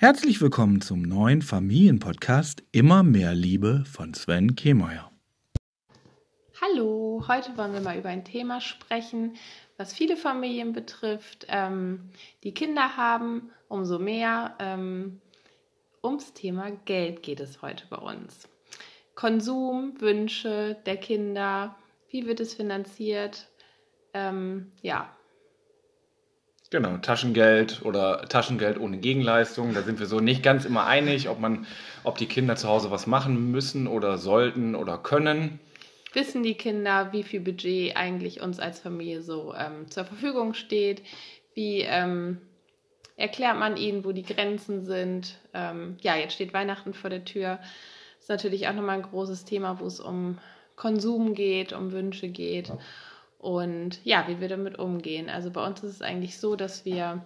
[0.00, 5.12] Herzlich willkommen zum neuen Familienpodcast Immer mehr Liebe von Sven Kehmeier.
[6.58, 9.34] Hallo, heute wollen wir mal über ein Thema sprechen,
[9.76, 12.08] was viele Familien betrifft, ähm,
[12.44, 14.54] die Kinder haben, umso mehr.
[14.58, 15.20] Ähm,
[16.02, 18.48] ums Thema Geld geht es heute bei uns.
[19.14, 21.76] Konsum, Wünsche der Kinder,
[22.08, 23.48] wie wird es finanziert?
[24.14, 25.14] Ähm, ja,
[26.70, 29.74] Genau, Taschengeld oder Taschengeld ohne Gegenleistung.
[29.74, 31.66] Da sind wir so nicht ganz immer einig, ob man,
[32.04, 35.58] ob die Kinder zu Hause was machen müssen oder sollten oder können.
[36.12, 41.02] Wissen die Kinder, wie viel Budget eigentlich uns als Familie so ähm, zur Verfügung steht?
[41.54, 42.38] Wie ähm,
[43.16, 45.38] erklärt man ihnen, wo die Grenzen sind?
[45.52, 47.58] Ähm, ja, jetzt steht Weihnachten vor der Tür.
[47.58, 50.38] Das ist natürlich auch nochmal ein großes Thema, wo es um
[50.76, 52.68] Konsum geht, um Wünsche geht.
[52.68, 52.78] Ja
[53.40, 55.30] und ja, wie wir damit umgehen.
[55.30, 57.24] Also bei uns ist es eigentlich so, dass wir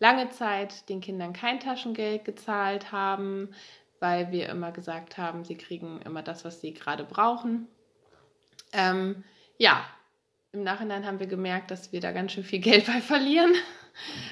[0.00, 3.50] lange Zeit den Kindern kein Taschengeld gezahlt haben,
[4.00, 7.68] weil wir immer gesagt haben, sie kriegen immer das, was sie gerade brauchen.
[8.72, 9.22] Ähm,
[9.58, 9.84] ja,
[10.52, 13.54] im Nachhinein haben wir gemerkt, dass wir da ganz schön viel Geld bei verlieren.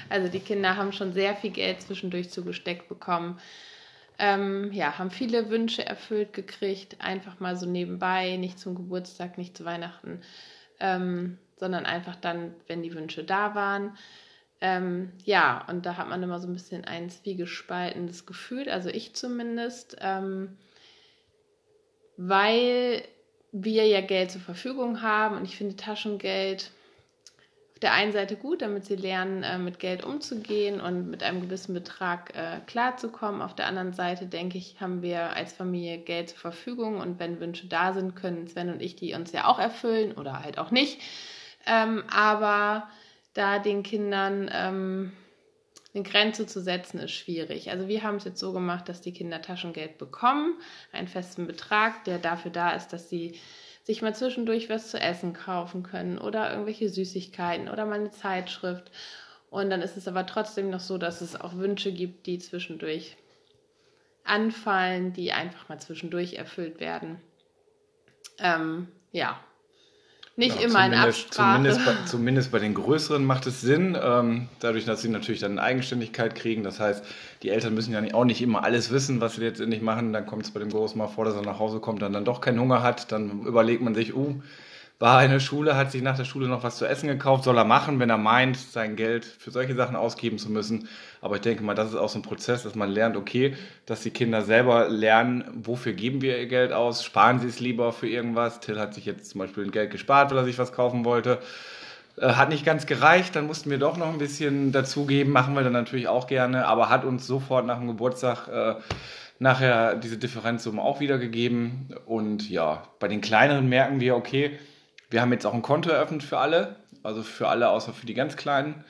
[0.09, 3.39] Also die Kinder haben schon sehr viel Geld zwischendurch zugesteckt bekommen.
[4.19, 9.55] Ähm, ja, haben viele Wünsche erfüllt gekriegt, einfach mal so nebenbei, nicht zum Geburtstag, nicht
[9.55, 10.21] zu Weihnachten,
[10.79, 13.97] ähm, sondern einfach dann, wenn die Wünsche da waren.
[14.59, 19.13] Ähm, ja, und da hat man immer so ein bisschen ein zwiegespaltenes Gefühl, also ich
[19.13, 20.57] zumindest, ähm,
[22.17, 23.03] weil
[23.51, 26.71] wir ja Geld zur Verfügung haben und ich finde Taschengeld
[27.77, 31.41] auf der einen Seite gut, damit sie lernen, äh, mit Geld umzugehen und mit einem
[31.41, 33.39] gewissen Betrag äh, klarzukommen.
[33.39, 37.39] Auf der anderen Seite, denke ich, haben wir als Familie Geld zur Verfügung und wenn
[37.39, 40.71] Wünsche da sind, können Sven und ich die uns ja auch erfüllen oder halt auch
[40.71, 40.99] nicht.
[41.67, 42.89] Ähm, aber
[43.35, 45.11] da den Kindern ähm,
[45.93, 47.69] eine Grenze zu setzen, ist schwierig.
[47.69, 50.55] Also wir haben es jetzt so gemacht, dass die Kinder Taschengeld bekommen,
[50.91, 53.39] einen festen Betrag, der dafür da ist, dass sie
[53.87, 58.91] sich mal zwischendurch was zu essen kaufen können oder irgendwelche Süßigkeiten oder mal eine Zeitschrift.
[59.49, 63.15] Und dann ist es aber trotzdem noch so, dass es auch Wünsche gibt, die zwischendurch
[64.25, 67.21] anfallen, die einfach mal zwischendurch erfüllt werden.
[68.39, 69.39] Ähm, ja,
[70.37, 71.55] nicht ja, immer in Absprache.
[71.55, 75.57] Zumindest bei, zumindest bei, den größeren macht es Sinn, ähm, dadurch, dass sie natürlich dann
[75.57, 76.63] Eigenständigkeit kriegen.
[76.63, 77.03] Das heißt,
[77.41, 80.13] die Eltern müssen ja auch nicht immer alles wissen, was sie letztendlich machen.
[80.13, 82.23] Dann kommt es bei dem Großen mal vor, dass er nach Hause kommt, dann dann
[82.23, 83.11] doch keinen Hunger hat.
[83.11, 84.35] Dann überlegt man sich, uh,
[84.99, 87.57] war in der Schule, hat sich nach der Schule noch was zu essen gekauft, soll
[87.57, 90.87] er machen, wenn er meint, sein Geld für solche Sachen ausgeben zu müssen.
[91.21, 93.55] Aber ich denke mal, das ist auch so ein Prozess, dass man lernt, okay,
[93.85, 97.93] dass die Kinder selber lernen, wofür geben wir ihr Geld aus, sparen sie es lieber
[97.93, 98.59] für irgendwas.
[98.59, 101.39] Till hat sich jetzt zum Beispiel ein Geld gespart, weil er sich was kaufen wollte.
[102.19, 105.63] Äh, hat nicht ganz gereicht, dann mussten wir doch noch ein bisschen dazugeben, machen wir
[105.63, 108.75] dann natürlich auch gerne, aber hat uns sofort nach dem Geburtstag äh,
[109.39, 111.95] nachher diese Differenzsumme auch wiedergegeben.
[112.07, 114.57] Und ja, bei den kleineren merken wir, okay,
[115.09, 118.13] wir haben jetzt auch ein Konto eröffnet für alle, also für alle außer für die
[118.13, 118.83] ganz Kleinen.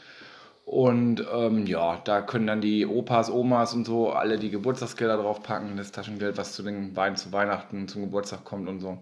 [0.65, 5.77] Und ähm, ja, da können dann die Opas, Omas und so alle die Geburtstagsgelder draufpacken,
[5.77, 8.97] das Taschengeld, was zu den beiden zu Weihnachten, zum Geburtstag kommt und so.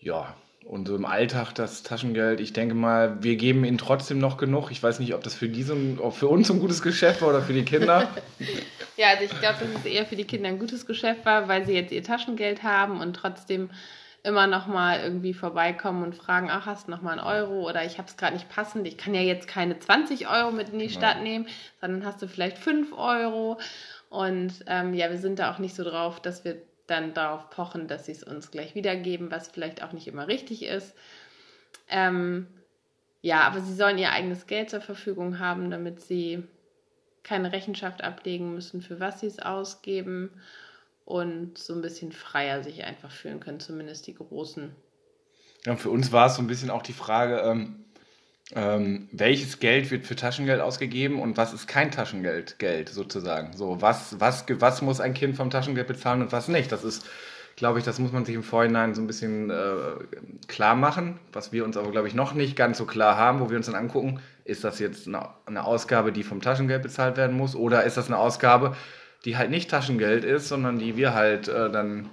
[0.00, 4.38] Ja, und so im Alltag das Taschengeld, ich denke mal, wir geben ihnen trotzdem noch
[4.38, 4.70] genug.
[4.70, 7.28] Ich weiß nicht, ob das für die so ein, für uns ein gutes Geschäft war
[7.28, 8.08] oder für die Kinder.
[8.96, 11.66] ja, also ich glaube, dass es eher für die Kinder ein gutes Geschäft war, weil
[11.66, 13.70] sie jetzt ihr Taschengeld haben und trotzdem
[14.22, 17.84] immer noch mal irgendwie vorbeikommen und fragen, ach, hast du noch mal einen Euro oder
[17.84, 20.78] ich habe es gerade nicht passend, ich kann ja jetzt keine 20 Euro mit in
[20.78, 21.22] die Stadt ja.
[21.22, 21.46] nehmen,
[21.80, 23.58] sondern hast du vielleicht 5 Euro.
[24.10, 26.56] Und ähm, ja, wir sind da auch nicht so drauf, dass wir
[26.86, 30.64] dann darauf pochen, dass sie es uns gleich wiedergeben, was vielleicht auch nicht immer richtig
[30.64, 30.94] ist.
[31.88, 32.46] Ähm,
[33.20, 36.42] ja, aber sie sollen ihr eigenes Geld zur Verfügung haben, damit sie
[37.22, 40.30] keine Rechenschaft ablegen müssen, für was sie es ausgeben
[41.08, 44.76] und so ein bisschen freier sich einfach fühlen können, zumindest die Großen.
[45.64, 47.76] Ja, für uns war es so ein bisschen auch die Frage, ähm,
[48.54, 53.56] ähm, welches Geld wird für Taschengeld ausgegeben und was ist kein Taschengeld, Geld sozusagen.
[53.56, 56.70] So, was, was, was muss ein Kind vom Taschengeld bezahlen und was nicht?
[56.72, 57.06] Das ist,
[57.56, 59.76] glaube ich, das muss man sich im Vorhinein so ein bisschen äh,
[60.46, 63.48] klar machen, was wir uns aber, glaube ich, noch nicht ganz so klar haben, wo
[63.48, 67.34] wir uns dann angucken, ist das jetzt eine, eine Ausgabe, die vom Taschengeld bezahlt werden
[67.34, 68.76] muss oder ist das eine Ausgabe,
[69.24, 72.08] die halt nicht Taschengeld ist, sondern die wir halt äh, dann,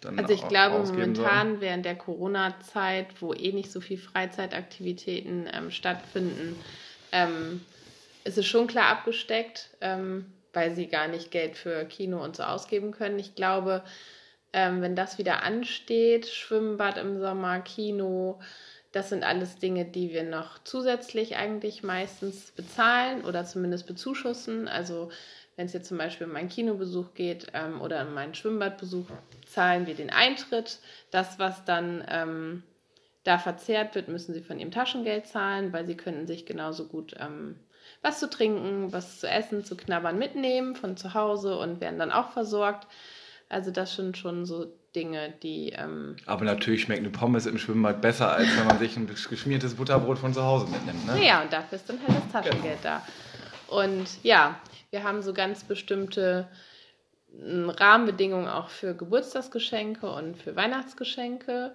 [0.00, 0.18] dann.
[0.18, 1.60] Also ich glaube momentan sollen.
[1.60, 6.56] während der Corona-Zeit, wo eh nicht so viel Freizeitaktivitäten ähm, stattfinden,
[7.12, 7.60] ähm,
[8.24, 12.42] ist es schon klar abgesteckt, ähm, weil sie gar nicht Geld für Kino und so
[12.42, 13.18] ausgeben können.
[13.18, 13.82] Ich glaube,
[14.52, 18.40] ähm, wenn das wieder ansteht, Schwimmbad im Sommer, Kino,
[18.92, 24.66] das sind alles Dinge, die wir noch zusätzlich eigentlich meistens bezahlen oder zumindest bezuschussen.
[24.66, 25.10] Also
[25.58, 29.06] wenn es jetzt zum Beispiel um meinen Kinobesuch geht ähm, oder um meinen Schwimmbadbesuch,
[29.44, 30.78] zahlen wir den Eintritt.
[31.10, 32.62] Das, was dann ähm,
[33.24, 37.16] da verzehrt wird, müssen sie von ihrem Taschengeld zahlen, weil sie können sich genauso gut
[37.18, 37.56] ähm,
[38.02, 42.12] was zu trinken, was zu essen, zu knabbern mitnehmen von zu Hause und werden dann
[42.12, 42.86] auch versorgt.
[43.48, 45.70] Also das sind schon so Dinge, die.
[45.70, 49.74] Ähm Aber natürlich schmeckt eine Pommes im Schwimmbad besser, als wenn man sich ein geschmiertes
[49.74, 51.04] Butterbrot von zu Hause mitnimmt.
[51.04, 51.26] Ne?
[51.26, 52.94] Ja, und dafür ist dann halt das Taschengeld genau.
[52.94, 53.02] da.
[53.68, 54.60] Und ja,
[54.90, 56.48] wir haben so ganz bestimmte
[57.30, 61.74] hm, Rahmenbedingungen auch für Geburtstagsgeschenke und für Weihnachtsgeschenke.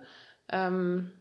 [0.50, 1.12] Ähm,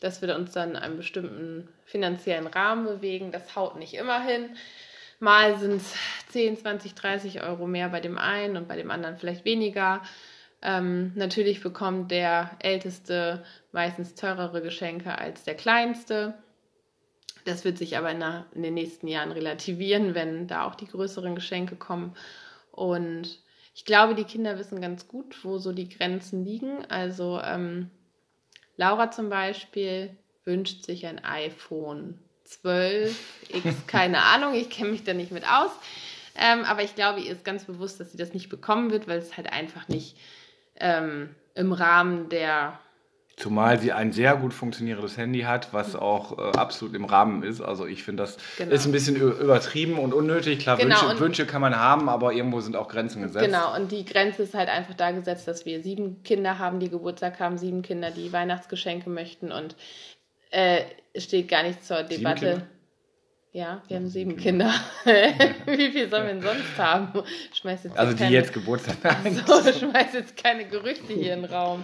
[0.00, 3.32] dass wir uns dann in einem bestimmten finanziellen Rahmen bewegen.
[3.32, 4.50] Das haut nicht immer hin.
[5.18, 5.94] Mal sind es
[6.28, 10.02] 10, 20, 30 Euro mehr bei dem einen und bei dem anderen vielleicht weniger.
[10.62, 16.34] Ähm, natürlich bekommt der Älteste meistens teurere Geschenke als der Kleinste.
[17.46, 20.88] Das wird sich aber in, der, in, den nächsten Jahren relativieren, wenn da auch die
[20.88, 22.14] größeren Geschenke kommen.
[22.72, 23.38] Und
[23.74, 26.84] ich glaube, die Kinder wissen ganz gut, wo so die Grenzen liegen.
[26.86, 27.90] Also ähm,
[28.76, 30.10] Laura zum Beispiel
[30.44, 33.18] wünscht sich ein iPhone 12,
[33.48, 35.70] X, keine Ahnung, ich kenne mich da nicht mit aus.
[36.34, 39.18] Ähm, aber ich glaube, ihr ist ganz bewusst, dass sie das nicht bekommen wird, weil
[39.18, 40.16] es halt einfach nicht
[40.76, 42.78] ähm, im Rahmen der
[43.36, 47.60] Zumal sie ein sehr gut funktionierendes Handy hat, was auch äh, absolut im Rahmen ist.
[47.60, 48.72] Also ich finde, das genau.
[48.72, 50.60] ist ein bisschen übertrieben und unnötig.
[50.60, 53.44] Klar, genau, Wünsche, Wünsche, kann man haben, aber irgendwo sind auch Grenzen gesetzt.
[53.44, 56.88] Genau, und die Grenze ist halt einfach da gesetzt, dass wir sieben Kinder haben, die
[56.88, 59.76] Geburtstag haben, sieben Kinder, die Weihnachtsgeschenke möchten und
[60.50, 60.80] äh,
[61.12, 62.62] es steht gar nicht zur Debatte.
[63.56, 64.70] Ja, wir haben sieben Kinder.
[65.64, 67.22] Wie viel sollen wir denn sonst haben?
[67.54, 69.34] Schmeiß jetzt also die keine, jetzt Geburtstag haben.
[69.34, 71.82] So, schmeiß jetzt keine Gerüchte hier in den Raum.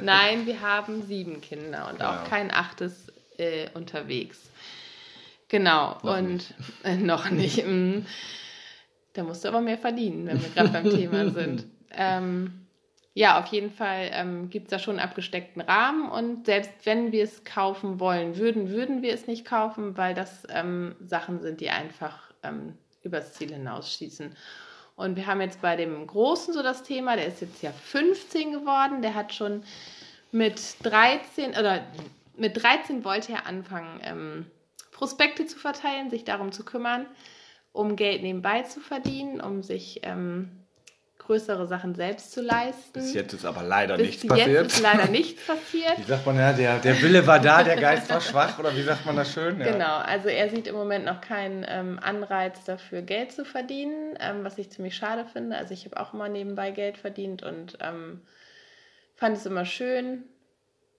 [0.00, 4.48] Nein, wir haben sieben Kinder und auch kein achtes äh, unterwegs.
[5.48, 6.54] Genau, noch und nicht.
[6.84, 7.66] Äh, noch nicht.
[7.66, 8.06] Mm.
[9.14, 11.64] Da musst du aber mehr verdienen, wenn wir gerade beim Thema sind.
[11.90, 12.61] Ähm,
[13.14, 17.12] ja, auf jeden Fall ähm, gibt es da schon einen abgesteckten Rahmen und selbst wenn
[17.12, 21.60] wir es kaufen wollen würden, würden wir es nicht kaufen, weil das ähm, Sachen sind,
[21.60, 24.34] die einfach ähm, übers Ziel hinausschießen.
[24.96, 28.52] Und wir haben jetzt bei dem Großen so das Thema, der ist jetzt ja 15
[28.52, 29.62] geworden, der hat schon
[30.30, 31.84] mit 13 oder
[32.36, 34.46] mit 13 wollte er anfangen, ähm,
[34.90, 37.06] Prospekte zu verteilen, sich darum zu kümmern,
[37.72, 40.61] um Geld nebenbei zu verdienen, um sich ähm,
[41.26, 42.92] größere Sachen selbst zu leisten.
[42.92, 44.48] Bis jetzt ist aber leider Bis nichts passiert.
[44.48, 45.98] Jetzt ist leider nichts passiert.
[45.98, 48.82] Wie sagt man ja, der, der Wille war da, der Geist war schwach oder wie
[48.82, 49.58] sagt man das schön?
[49.60, 49.72] Ja.
[49.72, 54.44] Genau, also er sieht im Moment noch keinen ähm, Anreiz dafür, Geld zu verdienen, ähm,
[54.44, 55.56] was ich ziemlich schade finde.
[55.56, 58.22] Also ich habe auch immer nebenbei Geld verdient und ähm,
[59.14, 60.24] fand es immer schön.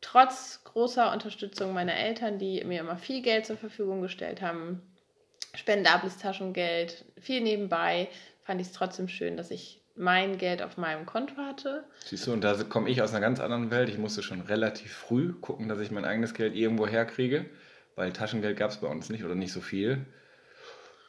[0.01, 4.81] Trotz großer Unterstützung meiner Eltern, die mir immer viel Geld zur Verfügung gestellt haben,
[5.53, 8.09] spendables Taschengeld, viel nebenbei,
[8.41, 11.83] fand ich es trotzdem schön, dass ich mein Geld auf meinem Konto hatte.
[12.05, 13.89] Siehst du, und da komme ich aus einer ganz anderen Welt.
[13.89, 17.45] Ich musste schon relativ früh gucken, dass ich mein eigenes Geld irgendwo herkriege,
[17.95, 20.05] weil Taschengeld gab es bei uns nicht oder nicht so viel.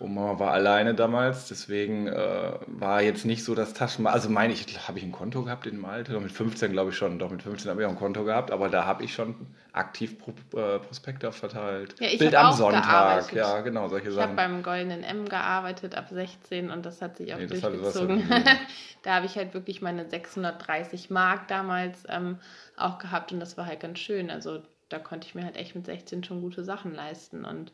[0.05, 4.07] Und Mama war alleine damals, deswegen äh, war jetzt nicht so das Taschen.
[4.07, 6.21] Also meine ich, habe ich ein Konto gehabt in dem Alter?
[6.21, 7.19] Mit 15 glaube ich schon.
[7.19, 9.35] Doch mit 15 habe ich auch ein Konto gehabt, aber da habe ich schon
[9.73, 11.95] aktiv Pro, äh, Prospekte verteilt.
[12.01, 13.33] Ja, ich Bild am Sonntag, gearbeitet.
[13.33, 14.35] ja genau solche ich Sachen.
[14.35, 18.29] Ich habe beim Goldenen M gearbeitet ab 16 und das hat sich auch nee, durchgezogen.
[19.03, 22.39] da habe ich halt wirklich meine 630 Mark damals ähm,
[22.77, 24.31] auch gehabt und das war halt ganz schön.
[24.31, 27.73] Also da konnte ich mir halt echt mit 16 schon gute Sachen leisten und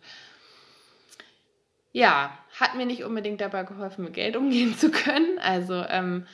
[1.92, 5.38] ja, hat mir nicht unbedingt dabei geholfen, mit Geld umgehen zu können.
[5.38, 6.26] Also ähm,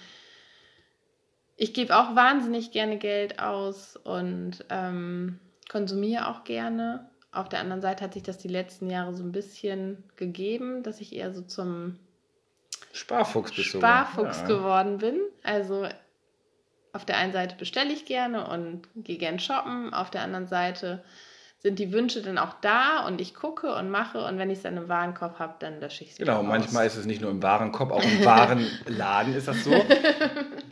[1.56, 7.10] ich gebe auch wahnsinnig gerne Geld aus und ähm, konsumiere auch gerne.
[7.32, 11.00] Auf der anderen Seite hat sich das die letzten Jahre so ein bisschen gegeben, dass
[11.00, 11.98] ich eher so zum
[12.92, 14.46] Sparfuchs, Sparfuchs ja.
[14.46, 15.20] geworden bin.
[15.42, 15.86] Also
[16.92, 21.04] auf der einen Seite bestelle ich gerne und gehe gern shoppen, auf der anderen Seite
[21.58, 24.62] sind die Wünsche dann auch da und ich gucke und mache und wenn ich es
[24.62, 27.42] dann im Warenkorb habe, dann lösche ich es Genau, manchmal ist es nicht nur im
[27.42, 29.72] Warenkorb, auch im Warenladen ist das so.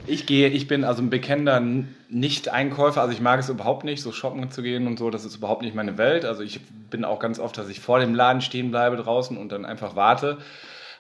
[0.06, 1.62] Ich gehe, ich bin also ein bekennender
[2.10, 5.36] Nicht-Einkäufer, also ich mag es überhaupt nicht, so shoppen zu gehen und so, das ist
[5.36, 6.26] überhaupt nicht meine Welt.
[6.26, 6.60] Also ich
[6.90, 9.96] bin auch ganz oft, dass ich vor dem Laden stehen bleibe draußen und dann einfach
[9.96, 10.36] warte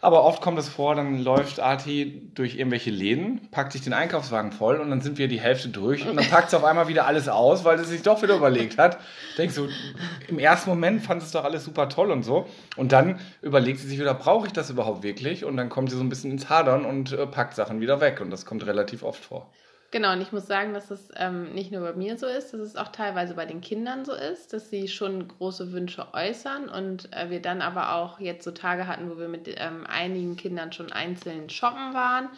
[0.04, 4.52] aber oft kommt es vor, dann läuft Arti durch irgendwelche Läden, packt sich den Einkaufswagen
[4.52, 7.06] voll und dann sind wir die Hälfte durch und dann packt es auf einmal wieder
[7.06, 8.98] alles aus, weil es sich doch wieder überlegt hat.
[9.38, 9.68] Denkst du,
[10.28, 12.46] im ersten Moment fand es doch alles super toll und so.
[12.76, 15.44] Und dann überlegt sie sich wieder, brauche ich das überhaupt wirklich?
[15.44, 18.20] Und dann kommt sie so ein bisschen ins Hadern und äh, packt Sachen wieder weg.
[18.20, 19.50] Und das kommt relativ oft vor.
[19.94, 22.60] Genau, und ich muss sagen, dass es ähm, nicht nur bei mir so ist, dass
[22.60, 27.12] es auch teilweise bei den Kindern so ist, dass sie schon große Wünsche äußern und
[27.12, 30.72] äh, wir dann aber auch jetzt so Tage hatten, wo wir mit ähm, einigen Kindern
[30.72, 32.28] schon einzeln shoppen waren.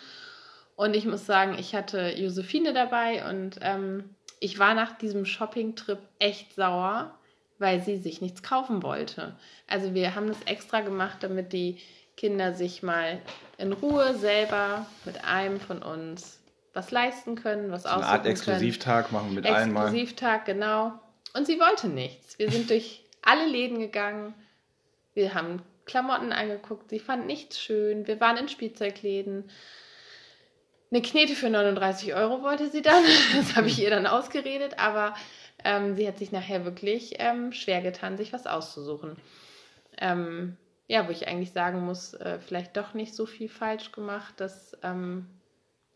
[0.74, 4.04] Und ich muss sagen, ich hatte Josephine dabei und ähm,
[4.38, 7.14] ich war nach diesem Shopping-Trip echt sauer,
[7.58, 9.34] weil sie sich nichts kaufen wollte.
[9.66, 11.78] Also wir haben das extra gemacht, damit die
[12.18, 13.18] Kinder sich mal
[13.56, 16.38] in Ruhe selber mit einem von uns
[16.76, 19.86] was leisten können, was aussuchen Eine Art Exklusivtag machen mit allen mal.
[19.86, 20.92] Exklusivtag, genau.
[21.34, 22.38] Und sie wollte nichts.
[22.38, 24.34] Wir sind durch alle Läden gegangen.
[25.14, 26.90] Wir haben Klamotten angeguckt.
[26.90, 28.06] Sie fand nichts schön.
[28.06, 29.50] Wir waren in Spielzeugläden.
[30.90, 33.02] Eine Knete für 39 Euro wollte sie dann.
[33.36, 34.78] Das habe ich ihr dann ausgeredet.
[34.78, 35.14] Aber
[35.64, 39.16] ähm, sie hat sich nachher wirklich ähm, schwer getan, sich was auszusuchen.
[39.98, 40.56] Ähm,
[40.88, 44.76] ja, wo ich eigentlich sagen muss, äh, vielleicht doch nicht so viel falsch gemacht, dass
[44.82, 45.26] ähm,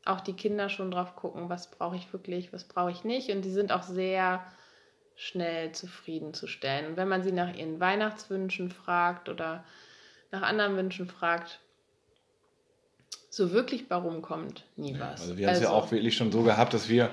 [0.04, 3.30] auch die Kinder schon drauf gucken, was brauche ich wirklich, was brauche ich nicht.
[3.30, 4.44] Und die sind auch sehr
[5.16, 6.86] schnell zufriedenzustellen.
[6.86, 9.64] Und wenn man sie nach ihren Weihnachtswünschen fragt oder
[10.30, 11.60] nach anderen Wünschen fragt,
[13.28, 15.22] so wirklich warum kommt nie was.
[15.22, 17.10] also wir haben es also, ja auch wirklich schon so gehabt, dass wir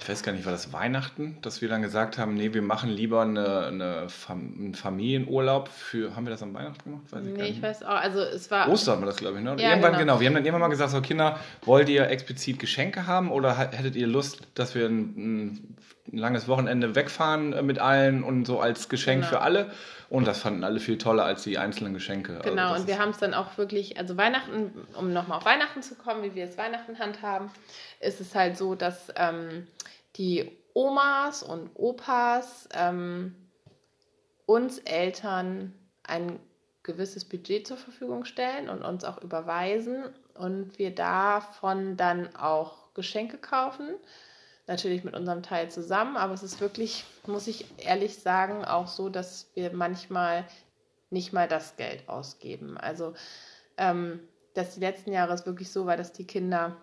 [0.00, 2.88] ich weiß gar nicht, war das Weihnachten, dass wir dann gesagt haben, nee, wir machen
[2.88, 7.04] lieber eine, eine Fam einen Familienurlaub für, haben wir das am Weihnachten gemacht?
[7.10, 8.68] Weiß ich nee, ich weiß auch, also es war...
[8.70, 9.56] Ostern war das, glaube ich, ne?
[9.58, 9.98] Ja, irgendwann, genau.
[9.98, 10.20] genau.
[10.20, 13.94] Wir haben dann irgendwann mal gesagt, so Kinder, wollt ihr explizit Geschenke haben oder hättet
[13.94, 15.76] ihr Lust, dass wir ein,
[16.12, 19.30] ein langes Wochenende wegfahren äh, mit allen und so als Geschenk genau.
[19.30, 19.72] für alle?
[20.08, 22.38] Und das fanden alle viel toller als die einzelnen Geschenke.
[22.38, 25.44] Also genau, also und wir haben es dann auch wirklich, also Weihnachten, um nochmal auf
[25.44, 27.50] Weihnachten zu kommen, wie wir es Weihnachten handhaben,
[28.00, 29.68] ist es halt so, dass ähm,
[30.16, 33.36] die Omas und Opas ähm,
[34.46, 36.40] uns Eltern ein
[36.82, 43.38] gewisses Budget zur Verfügung stellen und uns auch überweisen und wir davon dann auch Geschenke
[43.38, 43.94] kaufen.
[44.70, 49.08] Natürlich mit unserem Teil zusammen, aber es ist wirklich, muss ich ehrlich sagen, auch so,
[49.08, 50.44] dass wir manchmal
[51.10, 52.78] nicht mal das Geld ausgeben.
[52.78, 53.14] Also,
[53.76, 54.20] ähm,
[54.54, 56.76] dass die letzten Jahre es wirklich so war, dass die Kinder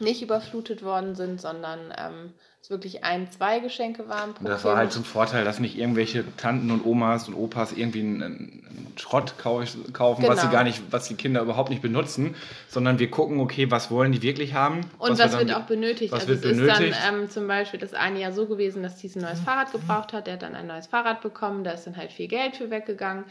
[0.00, 4.34] nicht überflutet worden sind, sondern ähm, es wirklich ein, zwei Geschenke waren.
[4.34, 8.00] Pro das war halt zum Vorteil, dass nicht irgendwelche Tanten und Omas und Opas irgendwie
[8.00, 10.28] einen, einen Schrott kaufen, genau.
[10.28, 10.52] was sie genau.
[10.52, 12.34] gar nicht, was die Kinder überhaupt nicht benutzen,
[12.68, 14.82] sondern wir gucken, okay, was wollen die wirklich haben?
[14.98, 16.12] Und was, was wird auch benötigt.
[16.12, 16.90] Was also wird es benötigt?
[16.90, 19.72] ist dann ähm, zum Beispiel das eine Jahr so gewesen, dass dies ein neues Fahrrad
[19.72, 22.56] gebraucht hat, der hat dann ein neues Fahrrad bekommen, da ist dann halt viel Geld
[22.56, 23.24] für weggegangen.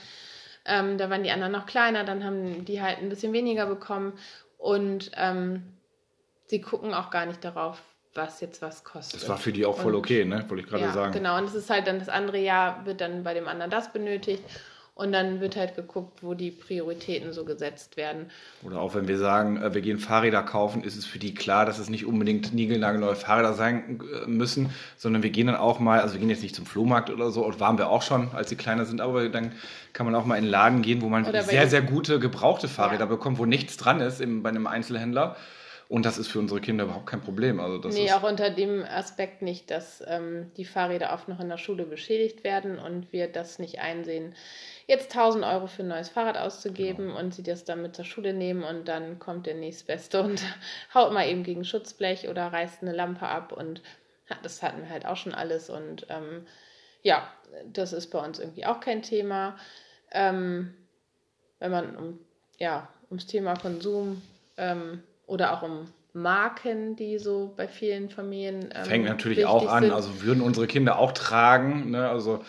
[0.66, 4.14] Ähm, da waren die anderen noch kleiner, dann haben die halt ein bisschen weniger bekommen
[4.58, 5.64] und ähm,
[6.50, 7.82] sie gucken auch gar nicht darauf,
[8.16, 9.22] was jetzt was kostet.
[9.22, 10.44] Das war für die auch voll und, okay, ne?
[10.48, 11.14] Wollte ich gerade ja, sagen.
[11.14, 13.94] Genau, und es ist halt dann das andere Jahr, wird dann bei dem anderen das
[13.94, 14.44] benötigt.
[14.96, 18.26] Und dann wird halt geguckt, wo die Prioritäten so gesetzt werden.
[18.64, 21.66] Oder auch wenn wir sagen, äh, wir gehen Fahrräder kaufen, ist es für die klar,
[21.66, 26.02] dass es nicht unbedingt niegelnagelneue Fahrräder sein äh, müssen, sondern wir gehen dann auch mal,
[26.02, 28.50] also wir gehen jetzt nicht zum Flohmarkt oder so, und waren wir auch schon, als
[28.50, 29.54] sie kleiner sind, aber dann
[29.94, 33.06] kann man auch mal in den Laden gehen, wo man sehr, sehr gute gebrauchte Fahrräder
[33.06, 33.06] ja.
[33.06, 35.38] bekommt, wo nichts dran ist im, bei einem Einzelhändler.
[35.90, 37.60] Und das ist für unsere Kinder überhaupt kein Problem.
[37.60, 41.50] Also das nee, auch unter dem Aspekt nicht, dass ähm, die Fahrräder oft noch in
[41.50, 44.36] der Schule beschädigt werden und wir das nicht einsehen,
[44.86, 47.20] jetzt 1000 Euro für ein neues Fahrrad auszugeben genau.
[47.20, 50.44] und sie das dann mit zur Schule nehmen und dann kommt der nächstbeste und
[50.94, 53.82] haut mal eben gegen Schutzblech oder reißt eine Lampe ab und
[54.44, 56.46] das hatten wir halt auch schon alles und ähm,
[57.02, 57.28] ja,
[57.66, 59.58] das ist bei uns irgendwie auch kein Thema.
[60.12, 60.72] Ähm,
[61.58, 62.20] wenn man um,
[62.60, 64.22] ja, ums Thema Konsum
[64.58, 68.70] ähm, oder auch um Marken, die so bei vielen Familien.
[68.74, 69.94] Ähm, Fängt natürlich auch an, sind.
[69.94, 72.10] also würden unsere Kinder auch tragen, ne?
[72.10, 72.44] also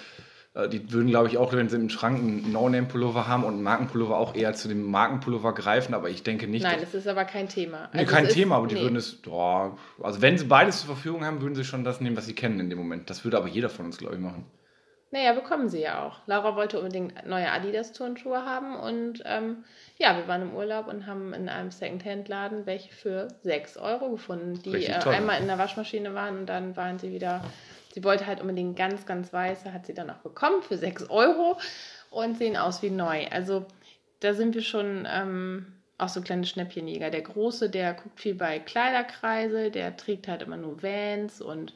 [0.54, 3.62] äh, die würden, glaube ich, auch, wenn sie im Schrank einen No-Name-Pullover haben und einen
[3.62, 6.62] Markenpullover auch eher zu dem Markenpullover greifen, aber ich denke nicht.
[6.62, 7.90] Nein, das ist aber kein Thema.
[7.92, 8.82] Also nee, kein Thema, aber die nee.
[8.82, 9.72] würden es, oh,
[10.02, 12.58] also wenn sie beides zur Verfügung haben, würden sie schon das nehmen, was sie kennen
[12.60, 13.10] in dem Moment.
[13.10, 14.46] Das würde aber jeder von uns, glaube ich, machen.
[15.12, 16.20] Naja, bekommen sie ja auch.
[16.26, 19.64] Laura wollte unbedingt neue Adidas-Turnschuhe haben und ähm,
[19.98, 24.62] ja, wir waren im Urlaub und haben in einem Secondhand-Laden welche für 6 Euro gefunden,
[24.62, 27.42] die äh, einmal in der Waschmaschine waren und dann waren sie wieder,
[27.92, 31.58] sie wollte halt unbedingt ganz, ganz weiße, hat sie dann auch bekommen für 6 Euro
[32.10, 33.26] und sehen aus wie neu.
[33.32, 33.66] Also
[34.20, 35.66] da sind wir schon ähm,
[35.98, 37.10] auch so kleine Schnäppchenjäger.
[37.10, 41.74] Der Große, der guckt viel bei Kleiderkreise, der trägt halt immer nur Vans und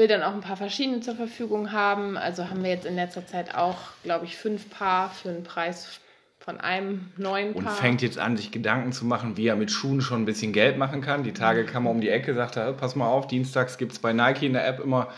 [0.00, 2.16] will dann auch ein paar verschiedene zur Verfügung haben.
[2.16, 6.00] Also haben wir jetzt in letzter Zeit auch, glaube ich, fünf Paar für einen Preis
[6.38, 7.72] von einem neuen Paar.
[7.72, 10.54] Und fängt jetzt an, sich Gedanken zu machen, wie er mit Schuhen schon ein bisschen
[10.54, 11.22] Geld machen kann.
[11.22, 14.14] Die Tage kam er um die Ecke, sagte, pass mal auf, dienstags gibt es bei
[14.14, 15.08] Nike in der App immer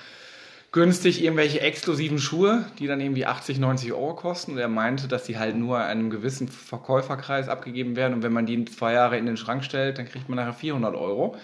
[0.73, 4.53] günstig irgendwelche exklusiven Schuhe, die dann irgendwie 80, 90 Euro kosten.
[4.53, 8.15] Und er meinte, dass die halt nur einem gewissen Verkäuferkreis abgegeben werden.
[8.15, 10.97] Und wenn man die zwei Jahre in den Schrank stellt, dann kriegt man nachher 400
[10.97, 11.37] Euro.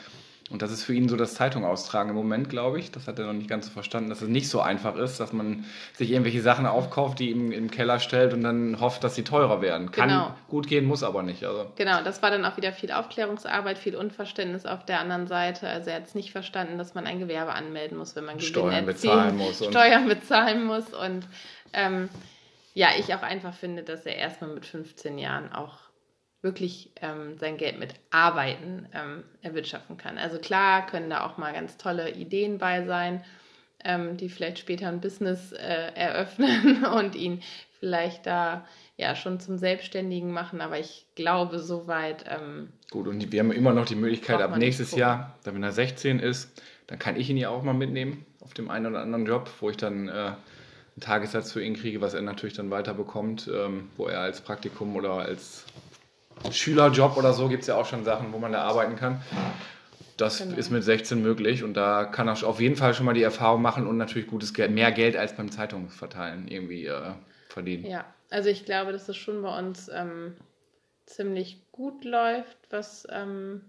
[0.50, 2.90] Und das ist für ihn so das Zeitung austragen im Moment, glaube ich.
[2.90, 5.32] Das hat er noch nicht ganz so verstanden, dass es nicht so einfach ist, dass
[5.34, 9.24] man sich irgendwelche Sachen aufkauft, die ihm im Keller stellt und dann hofft, dass sie
[9.24, 9.90] teurer werden.
[9.90, 10.34] Kann genau.
[10.48, 11.44] gut gehen, muss aber nicht.
[11.44, 11.66] Also.
[11.76, 15.68] Genau, das war dann auch wieder viel Aufklärungsarbeit, viel Unverständnis auf der anderen Seite.
[15.68, 18.48] Also er hat es nicht verstanden, dass man ein Gewerbe anmelden muss, wenn man Gewinn
[18.48, 19.58] Steuern bezahlen muss.
[19.58, 20.94] Steuern bezahlen muss.
[20.94, 21.26] Und
[21.74, 22.08] ähm,
[22.72, 25.87] ja, ich auch einfach finde, dass er erstmal mit 15 Jahren auch
[26.48, 30.16] wirklich ähm, sein Geld mit Arbeiten ähm, erwirtschaften kann.
[30.16, 33.22] Also klar können da auch mal ganz tolle Ideen bei sein,
[33.84, 37.42] ähm, die vielleicht später ein Business äh, eröffnen und ihn
[37.78, 42.24] vielleicht da ja schon zum Selbstständigen machen, aber ich glaube soweit.
[42.26, 46.18] Ähm, Gut, und wir haben immer noch die Möglichkeit, ab nächstes Jahr, wenn er 16
[46.18, 49.50] ist, dann kann ich ihn ja auch mal mitnehmen auf dem einen oder anderen Job,
[49.60, 50.36] wo ich dann äh, einen
[51.00, 54.96] Tagessatz für ihn kriege, was er natürlich dann weiter bekommt, ähm, wo er als Praktikum
[54.96, 55.66] oder als
[56.50, 59.20] Schülerjob oder so gibt es ja auch schon Sachen, wo man da arbeiten kann.
[60.16, 60.56] Das genau.
[60.56, 63.62] ist mit 16 möglich und da kann er auf jeden Fall schon mal die Erfahrung
[63.62, 67.12] machen und natürlich gutes Geld, mehr Geld als beim Zeitungsverteilen irgendwie äh,
[67.48, 67.86] verdienen.
[67.86, 70.34] Ja, also ich glaube, dass es schon bei uns ähm,
[71.06, 73.62] ziemlich gut läuft, was ähm,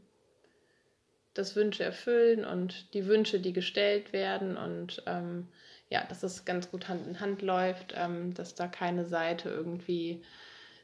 [1.36, 5.48] das Wünsche erfüllen und die Wünsche, die gestellt werden und ähm,
[5.90, 10.22] ja, dass es ganz gut Hand in Hand läuft, ähm, dass da keine Seite irgendwie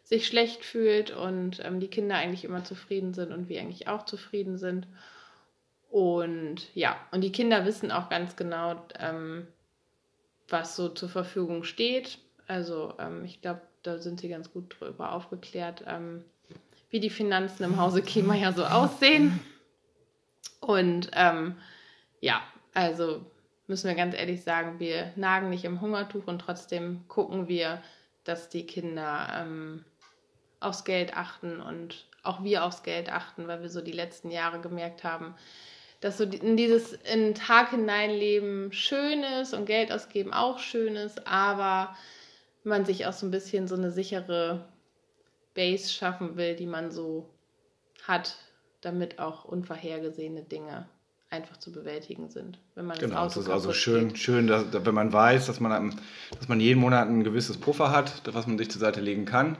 [0.05, 4.05] sich schlecht fühlt und ähm, die Kinder eigentlich immer zufrieden sind und wir eigentlich auch
[4.05, 4.87] zufrieden sind.
[5.89, 9.47] Und ja, und die Kinder wissen auch ganz genau, ähm,
[10.47, 12.19] was so zur Verfügung steht.
[12.47, 16.23] Also ähm, ich glaube, da sind sie ganz gut drüber aufgeklärt, ähm,
[16.91, 19.39] wie die Finanzen im Hause Kema ja so aussehen.
[20.59, 21.55] Und ähm,
[22.21, 22.41] ja,
[22.75, 23.25] also
[23.65, 27.81] müssen wir ganz ehrlich sagen, wir nagen nicht im Hungertuch und trotzdem gucken wir,
[28.23, 29.85] dass die Kinder ähm,
[30.65, 34.59] aufs Geld achten und auch wir aufs Geld achten, weil wir so die letzten Jahre
[34.59, 35.35] gemerkt haben,
[36.01, 40.95] dass so in dieses in den Tag hineinleben schön ist und Geld ausgeben auch schön
[40.95, 41.95] ist, aber
[42.63, 44.65] man sich auch so ein bisschen so eine sichere
[45.53, 47.29] Base schaffen will, die man so
[48.03, 48.35] hat,
[48.81, 50.87] damit auch unvorhergesehene Dinge
[51.29, 52.59] einfach zu bewältigen sind.
[52.75, 54.19] Wenn man genau, das, das ist also schön, geht.
[54.19, 55.99] schön dass, wenn man weiß, dass man,
[56.37, 59.57] dass man jeden Monat ein gewisses Puffer hat, was man sich zur Seite legen kann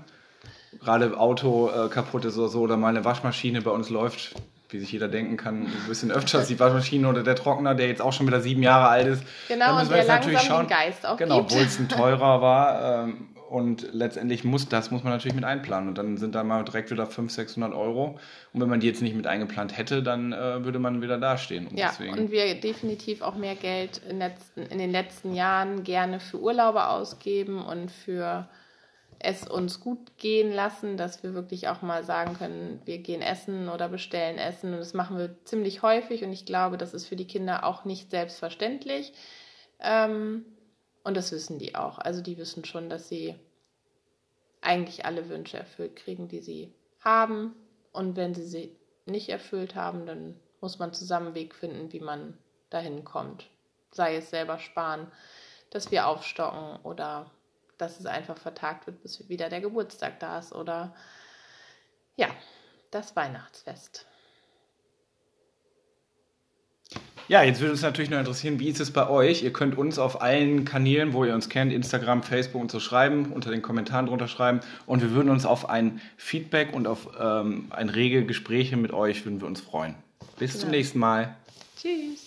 [0.80, 4.36] gerade Auto äh, kaputt ist oder so oder mal eine Waschmaschine bei uns läuft,
[4.70, 8.02] wie sich jeder denken kann, ein bisschen öfters die Waschmaschine oder der Trockner, der jetzt
[8.02, 9.24] auch schon wieder sieben Jahre alt ist.
[9.48, 13.04] Genau, und der langsam schauen, den Geist auch Genau, obwohl es ein teurer war.
[13.04, 15.90] Ähm, und letztendlich muss das muss man natürlich mit einplanen.
[15.90, 18.20] Und dann sind da mal direkt wieder 500, 600 Euro.
[18.54, 21.68] Und wenn man die jetzt nicht mit eingeplant hätte, dann äh, würde man wieder dastehen.
[21.68, 22.18] Und ja, deswegen...
[22.18, 26.88] und wir definitiv auch mehr Geld in, letzten, in den letzten Jahren gerne für Urlaube
[26.88, 28.48] ausgeben und für
[29.26, 33.70] es uns gut gehen lassen, dass wir wirklich auch mal sagen können, wir gehen essen
[33.70, 34.74] oder bestellen Essen.
[34.74, 37.86] Und das machen wir ziemlich häufig und ich glaube, das ist für die Kinder auch
[37.86, 39.14] nicht selbstverständlich.
[39.80, 40.46] Ähm,
[41.04, 41.98] und das wissen die auch.
[41.98, 43.36] Also die wissen schon, dass sie
[44.62, 47.56] eigentlich alle Wünsche erfüllt kriegen, die sie haben.
[47.92, 48.76] Und wenn sie sie
[49.08, 52.38] nicht erfüllt haben, dann muss man zusammen einen Weg finden, wie man
[52.70, 53.50] dahin kommt.
[53.92, 55.12] Sei es selber sparen,
[55.72, 57.32] dass wir aufstocken oder
[57.78, 60.94] dass es einfach vertagt wird, bis wieder der Geburtstag da ist oder
[62.16, 62.28] ja,
[62.92, 64.06] das Weihnachtsfest.
[67.28, 69.42] Ja, jetzt würde uns natürlich noch interessieren, wie ist es bei euch?
[69.42, 73.32] Ihr könnt uns auf allen Kanälen, wo ihr uns kennt, Instagram, Facebook und so schreiben,
[73.32, 74.60] unter den Kommentaren drunter schreiben.
[74.86, 79.26] Und wir würden uns auf ein Feedback und auf ähm, ein rege Gespräche mit euch
[79.26, 79.96] würden wir uns freuen.
[80.38, 80.62] Bis genau.
[80.62, 81.36] zum nächsten Mal.
[81.82, 82.25] Tschüss.